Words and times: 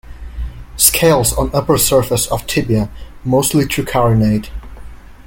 Scales 0.77 1.31
on 1.33 1.53
upper 1.53 1.77
surface 1.77 2.25
of 2.31 2.47
tibia 2.47 2.89
mostly 3.23 3.65
tricarinate. 3.65 4.49